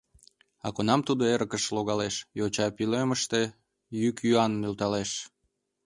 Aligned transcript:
А 0.65 0.67
кунам 0.75 1.01
тудо 1.07 1.23
эрыкыш 1.33 1.63
логалеш, 1.75 2.15
йоча 2.39 2.67
пӧлемыште 2.77 3.41
йӱк-йӱан 4.01 4.51
нӧлталтеш. 4.61 5.11